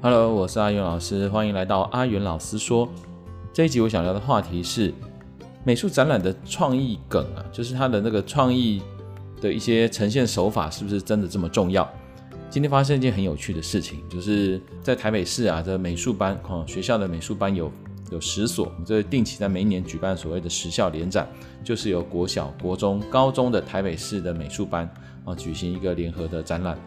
[0.00, 2.88] Hello，我是阿元老师，欢迎来到阿元老师说。
[3.52, 4.94] 这一集我想聊的话题是
[5.64, 8.80] 美术展览的创意梗啊，就是它的那个创意
[9.40, 11.86] 的一些呈现手法是不是真的这么重要？
[12.48, 17.68] 今天发生一件很有趣的事情，就是在台北市啊的美术班，哦，学校的美术班有
[18.12, 21.26] 有十所，我们这定期在每一年举办所谓的十校联展，
[21.64, 24.88] 就是由国小、国中、高中的台北市的美术班
[25.24, 26.78] 啊举行一个联合的展览。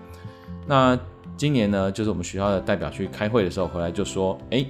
[0.66, 0.98] 那
[1.42, 4.64] 今年呢，就是我们学校的代表去开会的时候，回来就说，哎，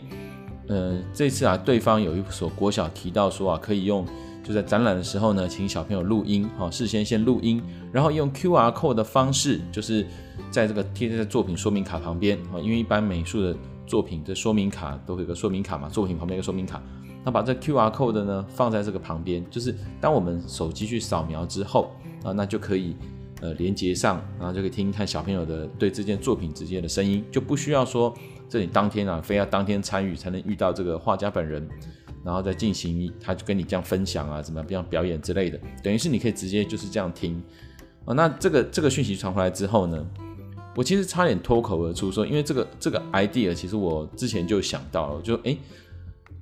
[0.68, 4.06] 呃，这次啊，对方有一所国小提到说啊，可以用
[4.42, 7.62] 就在展览的时候呢，请小朋友录音，哈，事先先录音，
[7.92, 10.08] 然后用 QR code 的方式，就是
[10.50, 13.54] 在这个贴在作品说明卡旁边，啊，因为一般美术的
[13.86, 16.82] 作品的说明卡都会有个说明卡嘛，作品旁边有个说明卡，
[17.26, 21.92] 那把这 QR code 呢放在这个旁边，就是当我们手机去扫描之后
[22.24, 22.96] 啊，那就可以。
[23.42, 28.14] 呃，连接上，然后就可以听看小朋友的对这件作品直接的声音，就不需要说
[28.48, 31.68] 这里当天啊，非要当天参与才能遇到这个画家本人，
[32.24, 37.42] 然后再进行，他就跟你这样分享啊，怎么样表演之类的，等于是你可以直接就是这样听。
[38.06, 40.08] 那这个这个讯息传回来之后呢，
[40.76, 45.58] 我其实差点脱口而出说，因为这个这个 idea 其实我之前就想到了，就诶，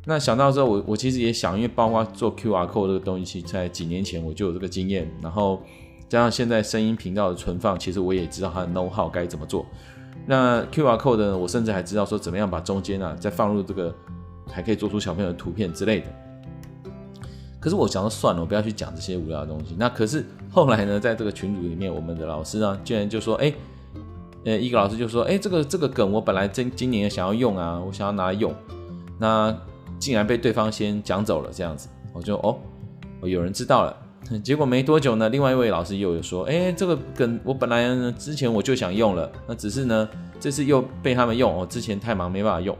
[0.03, 5.61] 那想到之后我我其实也想，因为包括做 QR code 这个东西，在几年前我就有这个经验，然后。
[6.09, 9.65] 加上现在声音频道的存放，其实我也知道它的 know how 该怎么做。
[10.25, 11.37] 那 QR code 呢？
[11.37, 13.93] 我甚至还知道说怎么样把中间啊再放入这个，
[14.51, 16.07] 还可以做出小朋友的图片之类的。
[17.59, 19.75] 可是我想说算了，我不要去讲这些无聊的东西。
[19.77, 23.53] 那可是后来呢，在这个群组里面，我们的老师呢，竟然就说：“哎，
[24.45, 28.53] 呃，一个老师就说：‘哎，这个这个梗我本来今今年想要用啊，我想要拿来用。’
[29.19, 29.55] 那
[29.99, 32.57] 竟然被对方先讲走了，这样子，我就哦，
[33.21, 33.95] 有人知道了。”
[34.43, 40.07] 结果没多久呢，另外一位老师又有说：“哎，这个梗我本来呢之前我就想用了，那只是呢
[40.39, 42.77] 这次又被他们用，我之前太忙没办法用。”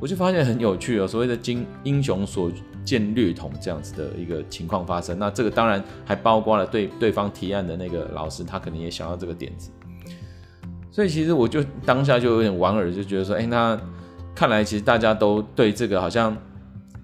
[0.00, 2.50] 我就发现很有趣哦，所谓的“经英雄所
[2.84, 5.18] 见略同”这样子的一个情况发生。
[5.18, 9.70] 那这个当然还包括了对对方提案的那个老师，他可能也想要这个点子。
[10.90, 13.80] 所以其实我就当下就有点莞尔，就觉得说：“哎，那
[14.34, 16.36] 看来其实大家都对这个好像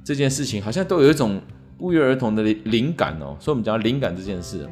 [0.04, 1.40] 这件事情好像都有一种。”
[1.84, 4.66] 不约而同的灵感哦，所以我们讲灵感这件事。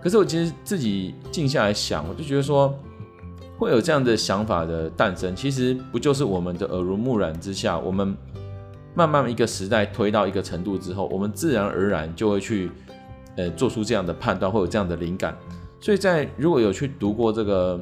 [0.00, 2.72] 可是我其实自己静下来想，我就觉得说，
[3.58, 8.16] 会有这样的想法的诞生，其实不就是我们的耳濡目染之下，我们
[8.94, 12.70] 慢慢一个时代推到一个程度之后，我们自然而然就会去
[13.36, 15.36] 呃做出这样的判断，会有这样的灵感。
[15.80, 17.80] 所以在如果有去读过这个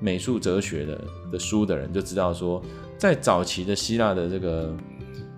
[0.00, 1.00] 美术哲学的
[1.30, 2.60] 的书的人，就知道说，
[2.98, 4.74] 在早期的希腊的这个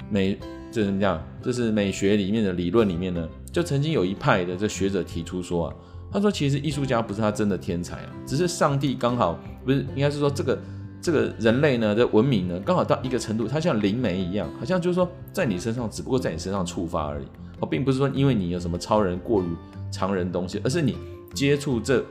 [0.08, 0.38] 美。
[0.72, 1.22] 这怎么讲？
[1.42, 5.74] 这是美学里面的理论里面呢，就曾经有一派的这学者提出说啊，
[6.10, 10.58] 他说其实艺术家不是他真的天才啊，只是上帝刚好不是，应该是说这个
[11.02, 17.26] 这个人类呢的文明呢，刚好到一个程度，它像灵媒一样，好像就是说在你身上，只不过在你身上触发而已，
[17.60, 19.46] 哦，并不是说因为你有什么超人过于
[19.90, 20.96] 常人东西，而是你
[21.34, 22.02] 接触这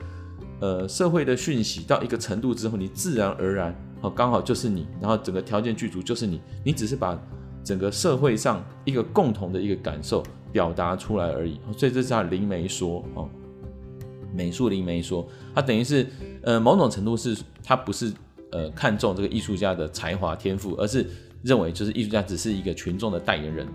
[0.60, 7.20] 呃社会的讯息到一个程度之后，你自然而然哦刚好就是你，然后整个条件具足就是你，你只是把。
[7.64, 13.28] 整个社会上一个共同的一个感受表达出来而已，所以这是他灵媒说哦，
[14.34, 16.06] 美术灵媒说，他等于是
[16.42, 18.12] 呃某种程度是他不是
[18.50, 21.06] 呃看重这个艺术家的才华天赋，而是
[21.42, 23.66] 认为就是艺术家只是一个群众的代言人。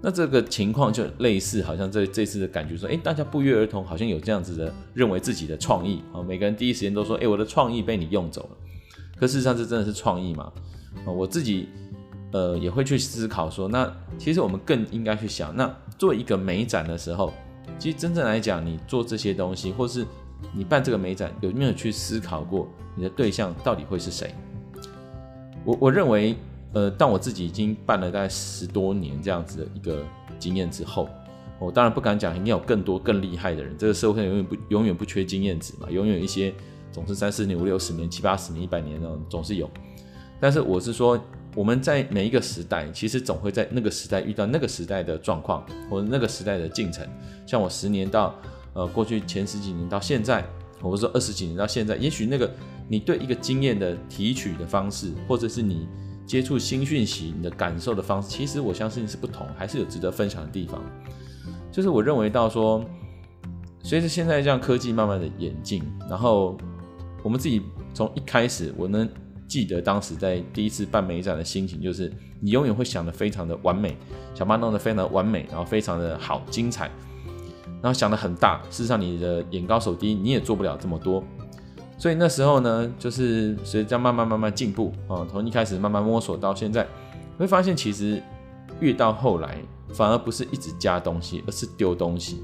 [0.00, 8.56] 那这个情况就类似，好像这这次的感觉说，哎，大家不约而同好像有这样子的认为自己的创意啊，每个人第一时间都说，哎，我的创意被你用走了。
[9.16, 10.52] 可事实上这真的是创意吗？
[11.04, 11.68] 啊，我自己。
[12.32, 17.30] 呃，也会去思考说，那其实我们更应该去想，那做一个美展的时候，
[17.78, 20.06] 其实真正来讲，你做这些东西，或是
[20.54, 22.66] 你办这个美展，有没有去思考过
[22.96, 24.34] 你的对象到底会是谁？
[25.62, 26.34] 我我认为，
[26.72, 30.02] 呃，当我自己已经办了大概十多年这样子的一个
[30.38, 31.10] 经验之后，
[31.58, 36.54] 我当然不敢讲一定有更多更厉害的人，这个社会永远不永远不缺经验值嘛，永远有一些
[36.90, 39.70] 总是三四年、五六十年、七八十年、一百年那种总是有，
[40.40, 41.22] 但是我是说。
[41.54, 47.06] 我们在每一个时代，其实总会在那个时代遇到那个时代的状况，或者那个时代的进程。
[47.46, 48.34] 像我十年到
[48.72, 50.42] 呃过去前十几年到现在，
[50.80, 52.50] 或者说二十几年到现在，也许那个
[52.88, 55.86] 你对一个经验的提取的方式，或者是你
[56.24, 60.82] 接触新讯息你的感受的方式，其实我相信是不同，还是有值得分享的地方。
[61.70, 62.82] 就是我认为到说，
[63.82, 66.56] 随着现在这样科技慢慢的演进，然后
[67.22, 67.60] 我们自己
[67.92, 69.06] 从一开始我能。
[69.52, 72.10] 记得当时在第一次办美展的心情，就是
[72.40, 73.94] 你永远会想的非常的完美，
[74.34, 76.90] 想把它弄得非常的完美，然后非常的好精彩，
[77.82, 78.62] 然后想的很大。
[78.70, 81.22] 事实上，你的眼高手低，你也做不了这么多。
[81.98, 86.88] 所以那时候呢，就是随着这样慢慢慢慢进步啊，从一开始慢慢摸索到现在，
[87.36, 88.22] 会发现其实
[88.80, 89.58] 越到后来，
[89.92, 92.42] 反而不是一直加东西，而是丢东西。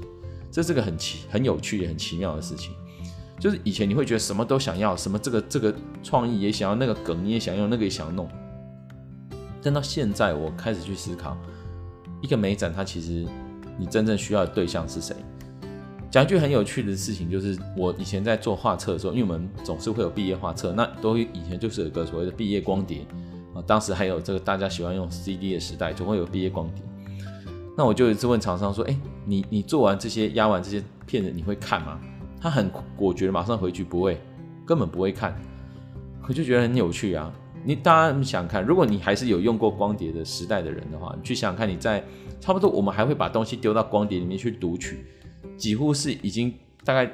[0.51, 2.71] 这是个很奇、很有趣也很奇妙的事情。
[3.39, 8.27] 就是以前你会觉得什么都想要，什么这个这个创意也想要，那个梗你也想要，那个也想要弄。
[9.61, 11.37] 但到现在，我开始去思考，
[12.21, 13.25] 一个美展它其实
[13.77, 15.15] 你真正需要的对象是谁？
[16.11, 23.05] 讲一句很有趣的事情，就是我以前在做画册的时候，因为我们总是会有毕业画册，那都以前就是有个所谓的毕业光碟
[23.53, 26.83] 啊，当时还有这个大家喜欢用 CD 的时代，总会有毕业光碟。
[27.77, 31.99] 那我就有一次问厂商说：“哎，你你做完这些压完这些片子，你会看吗？”
[32.41, 34.19] 他很果决，马上回去不会，
[34.65, 35.35] 根本不会看。
[36.27, 37.33] 我就觉得很有趣啊！
[37.63, 42.03] 你大家想看，如果你还是有用过光碟的时代的人的话，你去想想看，你在
[42.39, 45.05] 差不多我们还会把东西丢到光碟里面去读取。
[45.57, 46.53] 几乎是已经
[46.85, 47.11] 大概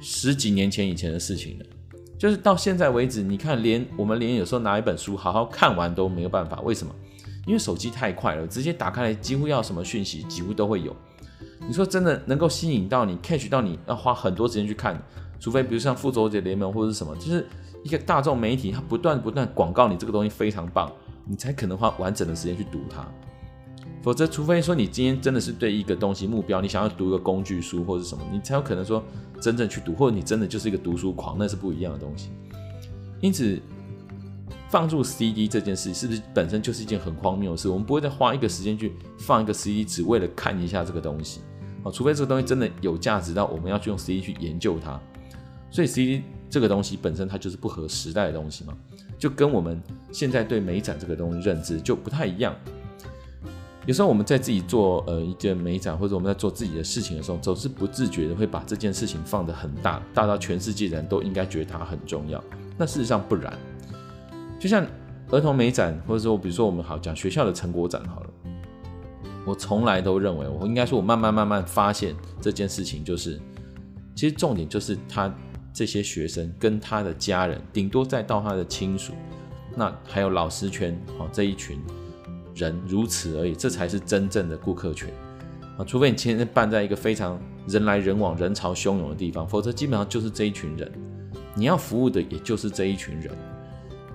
[0.00, 1.66] 十几年前以前的事情了，
[2.18, 6.94] 就是到现在为止，你看连我们连有时候拿一本书好好看完都没有办法，为什么？
[7.46, 10.96] 因为手机太快了，直接打开来，几乎要什么讯息几乎都会有。
[11.66, 15.00] 你说真的能够吸引到你，catch 到你要花很多时间去看，
[15.40, 17.46] 除非比如像复仇者联盟或者是什么，就是
[17.82, 20.90] 一个大众媒体，它不断不断广告你这个东西非常棒，
[21.24, 23.06] 你才可能花完整的时间去读它。
[24.02, 29.02] 否则，除非说你今天真的是对一个东西目标，你想要读一个工具书或者什么，你才有可能说
[29.40, 32.30] 真正去读，或者你真的就是一个读书狂，那是不一样的东西。
[33.20, 33.60] 因此，
[34.70, 37.68] 放入 CD 这件事是不是本身就是一件很荒谬的事？
[37.68, 41.40] 我们不会再花一个时间去放一个 CD，只为了看一下这个东西。
[41.86, 45.00] 哦，除非这个东西真的有价值到我们要去用 CD 去研究它。
[45.70, 48.76] 所以 CD 这个东西本身它就是不合时代的东西嘛，
[49.16, 49.80] 就跟我们
[50.10, 52.52] 现在对美展这个东西认知就不太一样。
[53.84, 62.42] 有时候我们在自己做呃一件美展，或者我们在做自己的事情的时候，总是不自觉的会把这件事情放得很大，大到全世界人都应该觉得它很重要。
[62.76, 63.56] 那事实上不然。
[64.58, 64.84] 就像
[65.30, 68.30] 儿童美展，或者说比如说我们好讲学校的成果展好了，
[69.46, 73.40] 我从来都认为，我应该说我慢慢慢慢发现这件事情，就是
[74.14, 75.34] 其实重点就是他
[75.72, 79.14] 这些学生跟他的家人，顶多再到他的亲属，
[79.74, 81.80] 那还有老师圈哦这一群。
[82.54, 85.10] 人如此而已，这才是真正的顾客群
[85.76, 85.84] 啊！
[85.84, 87.38] 除非你今天办在一个非常
[87.68, 90.90] 人来人往、人潮汹涌的地方，否则基本上就是这一群人。
[91.54, 93.30] 你要服务的也就是这一群人。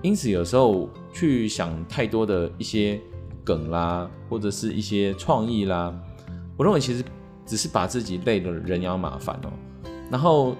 [0.02, 3.00] 因此，有时候去想太多的一些
[3.44, 5.94] 梗啦，或者是一些创意啦，
[6.56, 7.04] 我认为其实
[7.44, 9.50] 只是把自己累得人仰马翻哦。
[10.10, 10.54] 然后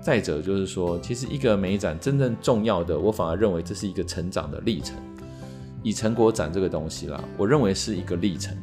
[0.00, 4.96] 再者就是说，其实一个美展真正重要的，我反而认为这是一个成长的历程。
[5.82, 8.56] 以成果展这个东西啦，我认为是一个历程，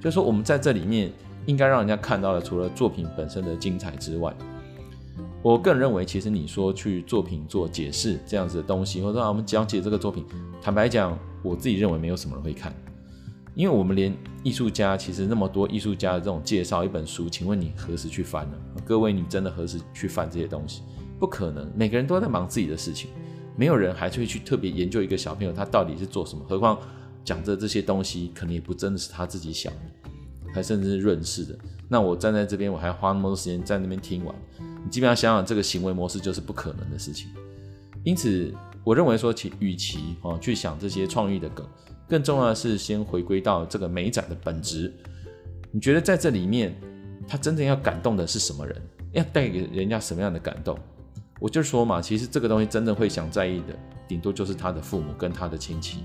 [0.00, 1.10] 就是说我们在这里面
[1.46, 4.34] 应该让人家看到了，除了作品本身的精彩之外，
[5.42, 10.26] 我更认为其实你说去作品做解释这样子的东西，或者说我们讲解这个作品，
[10.60, 12.70] 坦白讲，我自己认为没有什么人会看，
[13.58, 18.56] 因为我们连艺术家其实那么多艺术家的这种介绍一本书，请问你何时去翻呢？
[18.86, 20.82] 各位，你真的何时去翻这些东西？
[21.18, 23.10] 不可能，每个人都在忙自己的事情。
[23.56, 26.78] 没有人还会去特别研究一个小朋友他到底是做什么，何况
[27.24, 30.10] 讲的这些东西可能也不真的是他自己想的，
[30.54, 31.58] 还甚至是润饰的。
[31.88, 34.32] 那我站在这边，我还花那么多时间在那边听完，
[34.84, 37.28] 你基本上想想这个行为模式就是不可能的事情。
[38.04, 41.66] 因此，我认为说，其与其哦去想这些创意的梗，
[42.08, 44.92] 更重要的是先回归到这个美展的本质。
[45.70, 46.74] 你觉得在这里面，
[47.26, 48.80] 他真正要感动的是什么人？
[49.12, 50.78] 要带给人家什么样的感动？
[51.38, 53.76] 我就说嘛，其实这个东西真的会想在意的，
[54.08, 55.98] 顶多就是他的父母跟他的亲戚、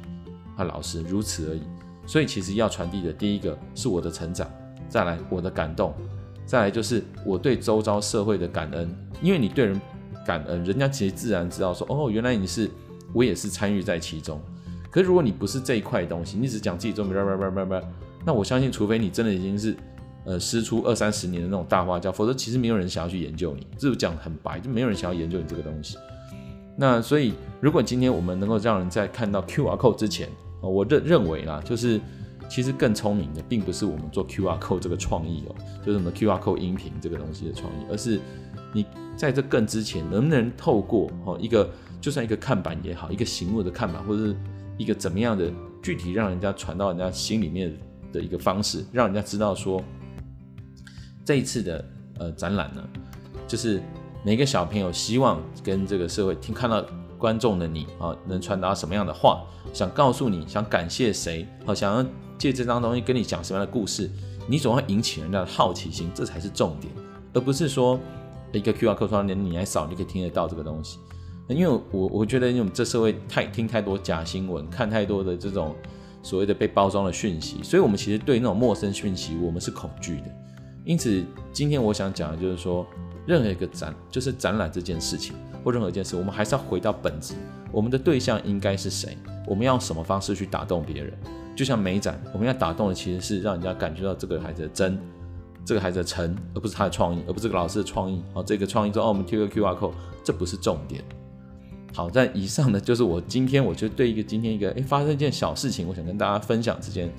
[0.56, 1.62] 他老师，如此而已。
[2.06, 4.50] 所以其实要传递的，第一个是我的成长，
[4.90, 5.94] 再来我的感动，
[6.46, 8.94] 再来就是我对周遭社会的感恩。
[9.22, 9.80] 因为你对人
[10.26, 12.70] 感恩，人家其实自然知道说，哦，原来你是，
[13.14, 14.42] 我也是参与在其中。
[14.94, 17.04] 可是如果你不是这一块东西，你只讲自己做，
[18.24, 19.76] 那我相信，除非你真的已经是。
[20.26, 23.68] 呃，师出二三十年的那种大画家，否则其实没有人想要去研究你。
[23.78, 25.98] 这讲很白，就没有人想要研究你这个东西。
[26.78, 30.30] 那所以，如果今天我们能够让人在看到 QR code 之前，
[30.62, 32.00] 我认认为啦，就是
[32.50, 38.18] 其实更聪明的，并不是我们做 QR code 这个创意哦，就是什么 QR code 音频这个东西的创意，而是
[38.72, 38.86] 你
[39.18, 41.70] 在这更之前，能不能透过哦一个，
[42.00, 44.36] 就算一个看板也好，一个醒目的看板，或者是
[44.78, 45.52] 一个怎么样的
[45.82, 47.78] 具体让人家传到人家心里面
[48.12, 49.84] 的一个方式，让人家知道说。
[51.26, 51.86] 这一次的
[52.20, 52.84] 呃展览呢，
[53.48, 53.82] 就是
[54.26, 56.86] 每个小朋友希望跟这个社会听看到
[57.18, 62.06] 观众的你啊，能传达什么样的话，想告诉你，想感谢谁，好，想要
[62.38, 64.12] 借这张东西跟你讲什么样的故事，
[64.50, 66.94] 你总要引起人家的好奇心，这才是重点，
[67.34, 67.98] 而不是说
[68.52, 71.00] 一个 QR code 窗，连你来扫，你可以听得到这个东西。
[71.48, 75.76] 因为我我觉得，因为我们这社会太听太多假新闻，看太多的这种
[76.22, 80.26] 所谓的被包装的讯息，所以我们其实对那种陌生讯息，我们是恐惧的。
[80.86, 82.86] 因此，今天我想讲的就是说，
[83.26, 87.34] 任何一个展，就是展览这件事情，或任何一件事，我们还是要回到本质，
[87.72, 89.18] 我们的对象应该是谁？
[89.48, 91.14] 我们要用什么方式去打动别人？
[91.56, 94.98] 就像美展，我们要打动的其实是让人家感觉到这个孩子的真，
[95.66, 98.24] 这个孩子的诚，而不是他的创意，而不是这个老师的创意。
[98.34, 99.92] 哦，这个创意说哦，我们贴个 QR code，
[100.24, 101.04] 这不是重点。
[101.94, 107.10] 好，在以上呢，就是我今天我觉得对一个今天一个诶发生一件小事情，我想跟大家分享这件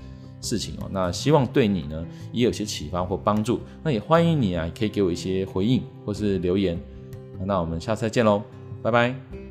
[0.40, 0.88] 事情哦。
[0.90, 3.60] 那希望对你呢也有些启发或帮助。
[3.84, 6.78] 那也欢迎你啊，可以给我一些回应或是留言。
[7.46, 8.42] 那我们下次再见喽，
[8.82, 9.43] 拜拜。